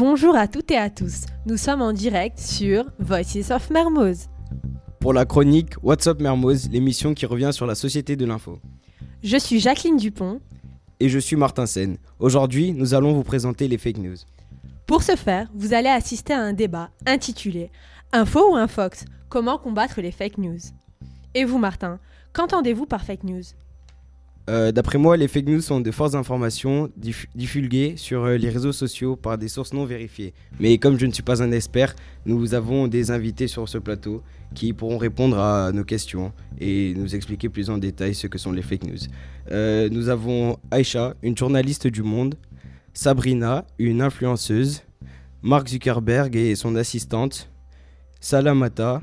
[0.00, 1.26] Bonjour à toutes et à tous.
[1.44, 4.30] Nous sommes en direct sur Voices of Mermoz.
[4.98, 8.60] Pour la chronique What's Up Mermoz, l'émission qui revient sur la société de l'info.
[9.22, 10.40] Je suis Jacqueline Dupont.
[11.00, 11.98] Et je suis Martin Sen.
[12.18, 14.16] Aujourd'hui, nous allons vous présenter les fake news.
[14.86, 17.70] Pour ce faire, vous allez assister à un débat intitulé
[18.10, 20.60] Info ou Infox Comment combattre les fake news?
[21.34, 22.00] Et vous, Martin,
[22.32, 23.42] qu'entendez-vous par fake news?
[24.50, 26.90] Euh, D'après moi, les fake news sont de fausses informations
[27.34, 30.34] diffusées sur euh, les réseaux sociaux par des sources non vérifiées.
[30.58, 31.94] Mais comme je ne suis pas un expert,
[32.26, 34.22] nous avons des invités sur ce plateau
[34.54, 38.50] qui pourront répondre à nos questions et nous expliquer plus en détail ce que sont
[38.50, 38.98] les fake news.
[39.52, 42.34] Euh, nous avons Aïcha, une journaliste du Monde,
[42.92, 44.82] Sabrina, une influenceuse,
[45.42, 47.50] Mark Zuckerberg et son assistante,
[48.20, 49.00] Salamata,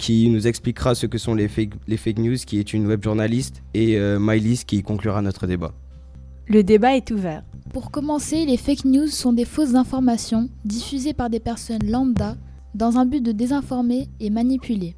[0.00, 3.04] qui nous expliquera ce que sont les fake, les fake news, qui est une web
[3.04, 4.18] journaliste, et euh,
[4.66, 5.72] qui conclura notre débat.
[6.48, 7.44] Le débat est ouvert.
[7.74, 12.36] Pour commencer, les fake news sont des fausses informations diffusées par des personnes lambda
[12.74, 14.96] dans un but de désinformer et manipuler.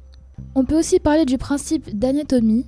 [0.55, 2.65] On peut aussi parler du principe d'anatomie,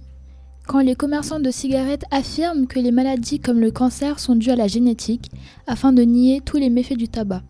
[0.67, 4.58] quand les commerçants de cigarettes affirment que les maladies comme le cancer sont dues à
[4.58, 5.31] la génétique,
[5.67, 7.44] afin de nier tous les méfaits du tabac.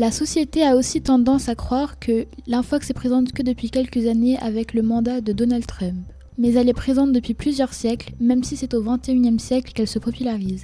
[0.00, 4.38] La société a aussi tendance à croire que l'infox est présente que depuis quelques années
[4.38, 6.06] avec le mandat de Donald Trump.
[6.38, 9.98] Mais elle est présente depuis plusieurs siècles, même si c'est au XXIe siècle qu'elle se
[9.98, 10.62] popularise.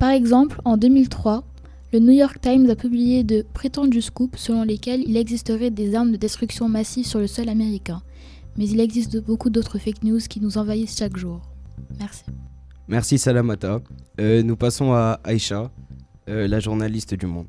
[0.00, 1.44] Par exemple, en 2003,
[1.92, 6.10] le New York Times a publié de prétendus scoops selon lesquels il existerait des armes
[6.10, 8.02] de destruction massive sur le sol américain.
[8.56, 11.42] Mais il existe beaucoup d'autres fake news qui nous envahissent chaque jour.
[12.00, 12.24] Merci.
[12.88, 13.80] Merci Salamata.
[14.18, 15.70] Euh, nous passons à Aïcha,
[16.28, 17.46] euh, la journaliste du Monde.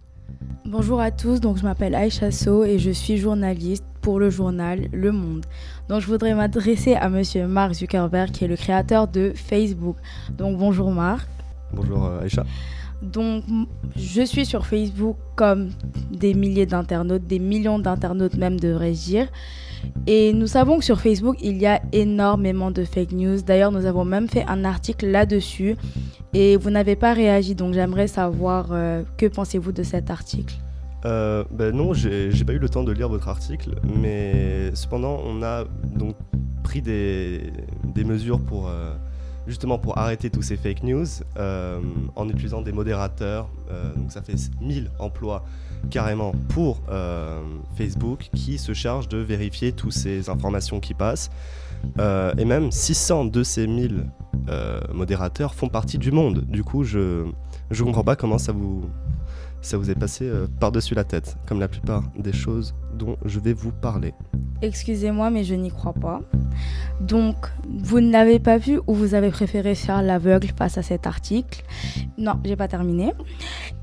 [0.72, 4.88] Bonjour à tous, donc je m'appelle Aïcha So et je suis journaliste pour le journal
[4.94, 5.44] Le Monde.
[5.88, 9.96] Donc je voudrais m'adresser à monsieur Mark Zuckerberg qui est le créateur de Facebook.
[10.38, 11.28] Donc bonjour Marc.
[11.74, 12.46] Bonjour euh, Aïcha.
[13.02, 13.44] Donc
[13.96, 15.70] je suis sur Facebook comme
[16.12, 19.28] des milliers d'internautes, des millions d'internautes même devrais-je dire.
[20.08, 23.42] Et nous savons que sur Facebook, il y a énormément de fake news.
[23.42, 25.78] D'ailleurs, nous avons même fait un article là-dessus
[26.34, 27.56] et vous n'avez pas réagi.
[27.56, 30.56] Donc j'aimerais savoir euh, que pensez-vous de cet article?
[31.06, 35.42] Euh, ben non, j'ai pas eu le temps de lire votre article, mais cependant, on
[35.44, 35.64] a
[35.96, 36.16] donc
[36.64, 37.54] pris des,
[37.86, 38.94] des mesures pour euh,
[39.48, 41.06] justement pour arrêter tous ces fake news
[41.38, 41.80] euh,
[42.16, 43.50] en utilisant des modérateurs.
[43.96, 45.44] donc ça fait 1000 emplois
[45.90, 46.82] carrément pour
[47.78, 51.30] Facebook qui se charge de vérifier toutes ces informations qui passent.
[52.38, 54.06] et même 600 de ces 1000
[54.94, 56.46] modérateurs font partie du monde.
[56.48, 57.26] Du coup, je
[57.72, 58.90] ne comprends pas comment ça vous
[59.90, 63.72] est passé euh, par-dessus la tête, comme la plupart des choses dont je vais vous
[63.72, 64.14] parler.
[64.62, 66.22] Excusez-moi, mais je n'y crois pas.
[67.00, 71.08] Donc, vous ne l'avez pas vu ou vous avez préféré faire l'aveugle face à cet
[71.08, 71.64] article?
[72.18, 73.14] Non, j'ai pas terminé.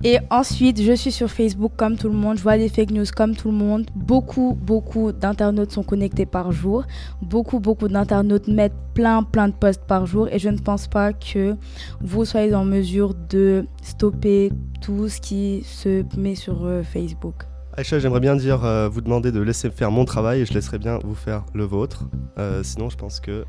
[0.05, 3.07] Et ensuite, je suis sur Facebook comme tout le monde, je vois des fake news
[3.17, 3.87] comme tout le monde.
[3.95, 6.85] Beaucoup, beaucoup d'internautes sont connectés par jour.
[7.23, 11.15] Beaucoup, beaucoup d'internautes mettent plein, plein de posts par jour et je ne pense pas
[11.15, 11.57] que
[12.03, 17.47] vous soyez en mesure de stopper tout ce qui se met sur euh, Facebook.
[17.79, 20.79] Aïcha, j'aimerais bien dire, euh, vous demander de laisser faire mon travail et je laisserai
[20.79, 22.05] bien vous faire le vôtre.
[22.39, 23.45] Euh, sinon, je pense que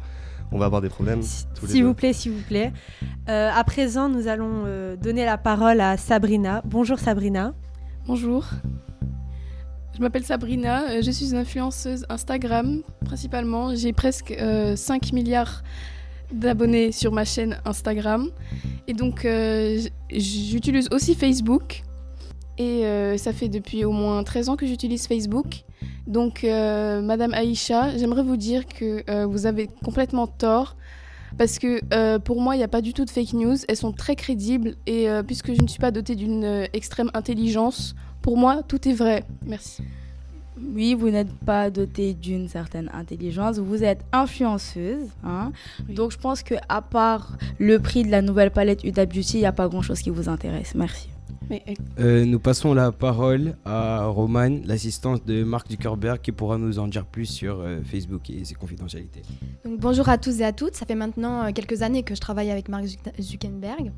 [0.51, 1.21] on va avoir des problèmes.
[1.21, 2.73] S'il vous plaît, s'il vous plaît.
[3.29, 4.65] Euh, à présent, nous allons
[5.01, 6.61] donner la parole à Sabrina.
[6.65, 7.53] Bonjour Sabrina.
[8.05, 8.49] Bonjour.
[9.95, 13.75] Je m'appelle Sabrina, je suis une influenceuse Instagram principalement.
[13.75, 14.35] J'ai presque
[14.75, 15.63] 5 milliards
[16.33, 18.29] d'abonnés sur ma chaîne Instagram.
[18.87, 19.25] Et donc,
[20.09, 21.83] j'utilise aussi Facebook.
[22.57, 25.63] Et euh, ça fait depuis au moins 13 ans que j'utilise Facebook.
[26.07, 30.75] Donc, euh, Madame Aïcha, j'aimerais vous dire que euh, vous avez complètement tort.
[31.37, 33.57] Parce que pour moi, il n'y a pas du tout de fake news.
[33.67, 34.75] Elles sont très crédibles.
[34.87, 39.23] Et puisque je ne suis pas dotée d'une extrême intelligence, pour moi, tout est vrai.
[39.45, 39.83] Merci.
[40.59, 45.09] Oui, vous n'êtes pas dotée d'une certaine intelligence, vous êtes influenceuse.
[45.23, 45.51] Hein.
[45.89, 49.45] Donc je pense qu'à part le prix de la nouvelle palette Huda Beauty, il n'y
[49.45, 50.73] a pas grand-chose qui vous intéresse.
[50.73, 51.09] Merci.
[51.51, 51.57] Euh,
[51.99, 56.87] euh, nous passons la parole à Romane, l'assistante de Mark Zuckerberg, qui pourra nous en
[56.87, 59.21] dire plus sur euh, Facebook et ses confidentialités.
[59.65, 60.75] Donc, bonjour à tous et à toutes.
[60.75, 62.85] Ça fait maintenant quelques années que je travaille avec Mark
[63.19, 63.91] Zuckerberg.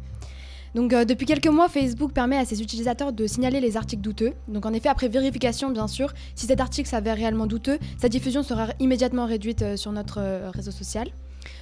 [0.76, 4.34] Donc, depuis quelques mois, Facebook permet à ses utilisateurs de signaler les articles douteux.
[4.48, 8.44] Donc, en effet, après vérification, bien sûr, si cet article s'avère réellement douteux, sa diffusion
[8.44, 10.22] sera immédiatement réduite sur notre
[10.52, 11.10] réseau social.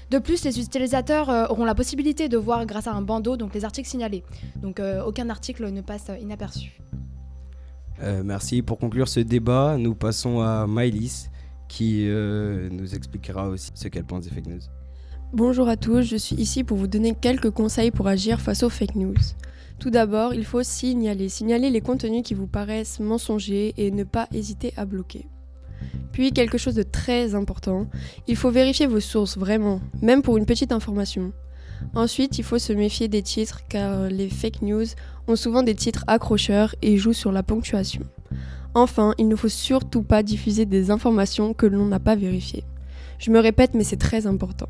[0.10, 3.54] De plus, les utilisateurs euh, auront la possibilité de voir grâce à un bandeau donc
[3.54, 4.24] les articles signalés.
[4.62, 6.80] Donc euh, aucun article ne passe inaperçu.
[8.02, 8.62] Euh, merci.
[8.62, 11.30] Pour conclure ce débat, nous passons à Maëlys
[11.68, 14.62] qui nous expliquera aussi ce qu'elle pense des fake news.
[15.34, 18.70] Bonjour à tous, je suis ici pour vous donner quelques conseils pour agir face aux
[18.70, 19.18] fake news.
[19.78, 24.30] Tout d'abord, il faut signaler, signaler les contenus qui vous paraissent mensongers et ne pas
[24.34, 25.28] hésiter à bloquer.
[26.12, 27.88] Puis quelque chose de très important,
[28.28, 31.32] il faut vérifier vos sources vraiment, même pour une petite information.
[31.94, 34.86] Ensuite, il faut se méfier des titres car les fake news
[35.28, 38.02] ont souvent des titres accrocheurs et jouent sur la ponctuation.
[38.74, 42.64] Enfin, il ne faut surtout pas diffuser des informations que l'on n'a pas vérifiées.
[43.20, 44.70] Je me répète, mais c'est très important.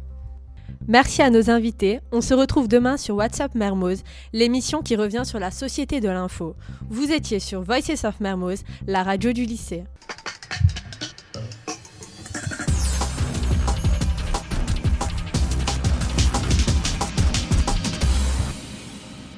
[0.87, 1.99] Merci à nos invités.
[2.13, 6.55] On se retrouve demain sur WhatsApp Mermoz, l'émission qui revient sur la société de l'info.
[6.89, 9.83] Vous étiez sur Voices of Mermoz, la radio du lycée.